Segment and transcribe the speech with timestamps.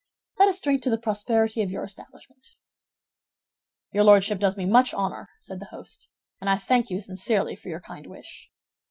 [0.39, 2.55] Let us drink to the prosperity of your establishment."
[3.93, 7.69] "Your Lordship does me much honor," said the host, "and I thank you sincerely for
[7.69, 8.49] your kind wish."